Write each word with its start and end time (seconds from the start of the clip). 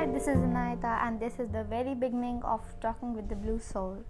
This 0.00 0.28
is 0.28 0.38
Anayata, 0.38 1.00
and 1.04 1.20
this 1.20 1.38
is 1.38 1.50
the 1.50 1.62
very 1.64 1.94
beginning 1.94 2.42
of 2.42 2.60
Talking 2.80 3.14
with 3.14 3.28
the 3.28 3.34
Blue 3.36 3.58
Soul. 3.58 4.02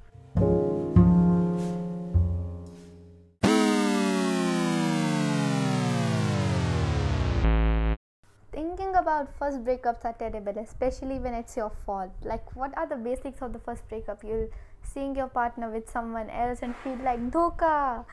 Thinking 8.52 8.94
about 8.94 9.36
first 9.36 9.64
breakups 9.64 10.04
are 10.04 10.14
terrible, 10.14 10.56
especially 10.58 11.18
when 11.18 11.34
it's 11.34 11.56
your 11.56 11.72
fault. 11.84 12.10
Like, 12.22 12.54
what 12.54 12.76
are 12.78 12.86
the 12.86 12.96
basics 12.96 13.42
of 13.42 13.52
the 13.52 13.58
first 13.58 13.88
breakup? 13.88 14.22
You'll 14.22 14.48
seeing 14.82 15.16
your 15.16 15.28
partner 15.28 15.70
with 15.70 15.90
someone 15.90 16.30
else 16.30 16.60
and 16.62 16.74
feel 16.84 16.98
like 17.04 17.20
dhoka. 17.32 18.04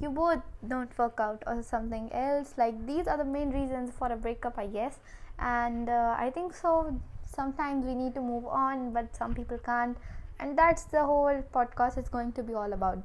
You 0.00 0.10
both 0.10 0.42
don't 0.66 0.96
work 0.98 1.20
out 1.20 1.44
or 1.46 1.62
something 1.62 2.12
else. 2.12 2.54
Like, 2.58 2.84
these 2.84 3.06
are 3.06 3.16
the 3.16 3.24
main 3.24 3.50
reasons 3.50 3.92
for 3.96 4.10
a 4.10 4.16
breakup, 4.16 4.58
I 4.58 4.66
guess. 4.66 4.98
And 5.38 5.88
uh, 5.88 6.14
I 6.18 6.30
think 6.30 6.54
so. 6.54 7.00
Sometimes 7.34 7.86
we 7.86 7.94
need 7.94 8.14
to 8.14 8.20
move 8.20 8.46
on, 8.46 8.92
but 8.92 9.16
some 9.16 9.34
people 9.34 9.58
can't. 9.58 9.96
And 10.38 10.58
that's 10.58 10.84
the 10.84 11.04
whole 11.04 11.42
podcast 11.54 11.98
is 11.98 12.08
going 12.08 12.32
to 12.32 12.42
be 12.42 12.54
all 12.54 12.72
about. 12.72 12.98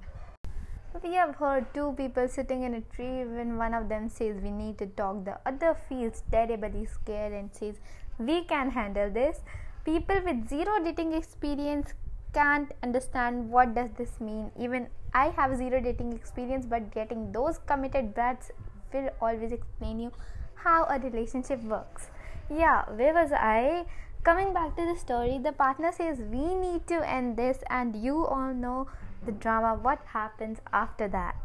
We 1.04 1.14
have 1.14 1.36
heard 1.36 1.66
two 1.74 1.94
people 1.96 2.28
sitting 2.28 2.64
in 2.64 2.74
a 2.74 2.82
tree 2.82 3.24
when 3.24 3.58
one 3.58 3.74
of 3.74 3.88
them 3.88 4.10
says 4.10 4.42
we 4.42 4.50
need 4.50 4.80
to 4.80 4.88
talk, 4.88 5.26
the 5.26 5.38
other 5.46 5.78
feels 5.88 6.24
terribly 6.32 6.86
scared 6.86 7.34
and 7.34 7.54
says 7.54 7.76
we 8.18 8.44
can 8.46 8.72
handle 8.72 9.10
this. 9.10 9.42
People 9.86 10.20
with 10.26 10.50
zero 10.50 10.80
dating 10.84 11.14
experience 11.14 11.94
can't 12.34 12.72
understand 12.82 13.50
what 13.50 13.76
does 13.76 13.92
this 13.98 14.20
mean. 14.20 14.52
Even 14.60 14.88
I 15.14 15.30
have 15.30 15.56
zero 15.56 15.80
dating 15.80 16.14
experience, 16.14 16.66
but 16.66 16.92
getting 16.92 17.32
those 17.32 17.60
committed 17.60 18.14
brats 18.16 18.52
will 18.92 19.10
always 19.22 19.52
explain 19.52 20.00
you 20.00 20.12
how 20.56 20.86
a 20.86 21.00
relationship 21.00 21.64
works. 21.64 22.10
Yeah, 22.50 22.84
where 22.96 23.14
was 23.14 23.32
I? 23.32 23.86
Coming 24.28 24.52
back 24.52 24.76
to 24.76 24.86
the 24.86 25.00
story, 25.00 25.40
the 25.42 25.54
partner 25.54 25.90
says 25.94 26.20
we 26.20 26.54
need 26.54 26.86
to 26.88 26.96
end 27.10 27.38
this, 27.38 27.60
and 27.70 27.96
you 27.96 28.26
all 28.26 28.54
know 28.54 28.88
the 29.26 29.32
drama, 29.32 29.80
what 29.82 30.02
happens 30.06 30.58
after 30.74 31.08
that. 31.08 31.38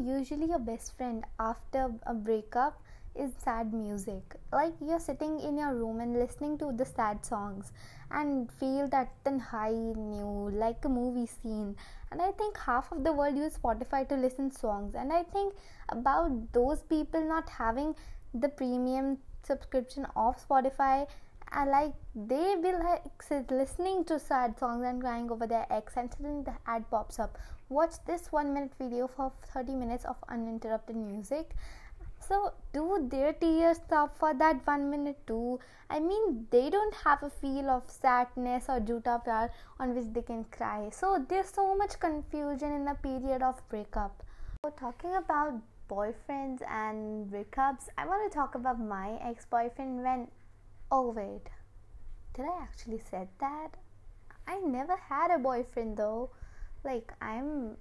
Usually, 0.00 0.46
your 0.46 0.60
best 0.60 0.96
friend 0.96 1.26
after 1.38 1.90
a 2.06 2.14
breakup 2.14 2.80
is 3.14 3.32
sad 3.36 3.74
music. 3.74 4.22
Like 4.50 4.72
you're 4.80 4.98
sitting 4.98 5.40
in 5.40 5.58
your 5.58 5.74
room 5.74 6.00
and 6.00 6.14
listening 6.14 6.56
to 6.60 6.72
the 6.74 6.86
sad 6.86 7.22
songs 7.22 7.70
and 8.10 8.50
feel 8.50 8.88
that 8.88 9.12
high 9.50 9.72
new 9.74 10.48
like 10.54 10.82
a 10.86 10.88
movie 10.88 11.26
scene. 11.26 11.76
And 12.10 12.22
I 12.22 12.30
think 12.30 12.56
half 12.56 12.90
of 12.92 13.04
the 13.04 13.12
world 13.12 13.36
use 13.36 13.58
Spotify 13.58 14.08
to 14.08 14.16
listen 14.16 14.50
songs. 14.50 14.94
And 14.94 15.12
I 15.12 15.24
think 15.24 15.52
about 15.90 16.54
those 16.54 16.80
people 16.80 17.22
not 17.22 17.50
having 17.50 17.94
the 18.32 18.48
premium 18.48 19.18
subscription 19.42 20.06
of 20.16 20.36
Spotify 20.48 21.06
and 21.52 21.70
like 21.70 21.92
they 22.14 22.56
will 22.56 22.78
like 22.84 23.50
listening 23.50 24.04
to 24.04 24.18
sad 24.18 24.58
songs 24.58 24.84
and 24.84 25.00
crying 25.00 25.30
over 25.30 25.46
their 25.46 25.66
ex 25.70 25.96
and 25.96 26.12
suddenly 26.12 26.44
the 26.44 26.54
ad 26.66 26.84
pops 26.90 27.18
up. 27.18 27.38
Watch 27.68 27.94
this 28.06 28.30
one 28.30 28.52
minute 28.54 28.72
video 28.78 29.08
for 29.08 29.32
30 29.52 29.74
minutes 29.74 30.04
of 30.04 30.16
uninterrupted 30.28 30.96
music. 30.96 31.50
So 32.20 32.52
do 32.72 33.08
their 33.10 33.32
tears 33.32 33.78
stop 33.78 34.16
for 34.16 34.34
that 34.34 34.66
one 34.66 34.90
minute 34.90 35.18
too? 35.26 35.58
I 35.88 35.98
mean 36.00 36.46
they 36.50 36.70
don't 36.70 36.94
have 36.94 37.22
a 37.22 37.30
feel 37.30 37.70
of 37.70 37.90
sadness 37.90 38.66
or 38.68 38.80
juta 38.80 39.20
pyar 39.24 39.50
on 39.78 39.94
which 39.94 40.12
they 40.12 40.22
can 40.22 40.44
cry. 40.44 40.90
So 40.92 41.24
there's 41.28 41.48
so 41.48 41.76
much 41.76 41.98
confusion 41.98 42.72
in 42.72 42.84
the 42.84 42.94
period 42.94 43.42
of 43.42 43.60
breakup. 43.68 44.22
So 44.64 44.70
talking 44.70 45.14
about 45.16 45.54
boyfriends 45.90 46.62
and 46.70 47.28
breakups 47.32 47.88
i 47.98 48.06
want 48.06 48.22
to 48.22 48.32
talk 48.32 48.54
about 48.54 48.78
my 48.78 49.18
ex-boyfriend 49.28 50.04
when 50.04 50.28
Oh, 50.92 51.10
wait. 51.10 51.46
Did 52.34 52.46
I 52.46 52.62
actually 52.62 53.00
said 53.10 53.28
that? 53.38 53.76
I 54.46 54.58
never 54.58 54.96
had 54.96 55.30
a 55.30 55.38
boyfriend 55.38 55.96
though. 55.96 56.30
Like, 56.82 57.12
I'm 57.20 57.76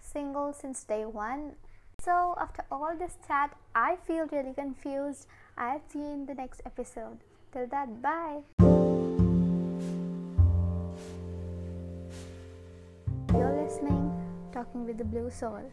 single 0.00 0.54
since 0.54 0.82
day 0.84 1.04
one. 1.04 1.56
So, 1.98 2.34
after 2.40 2.64
all 2.72 2.96
this 2.98 3.18
chat, 3.26 3.54
I 3.74 3.96
feel 4.06 4.26
really 4.32 4.54
confused. 4.54 5.26
I'll 5.58 5.82
see 5.92 5.98
you 5.98 6.06
in 6.06 6.24
the 6.24 6.34
next 6.34 6.62
episode. 6.64 7.18
Till 7.52 7.66
that, 7.66 8.00
bye. 8.00 8.40
You're 13.34 13.62
listening, 13.62 14.10
Talking 14.52 14.86
with 14.86 14.96
the 14.96 15.04
Blue 15.04 15.28
Soul. 15.28 15.70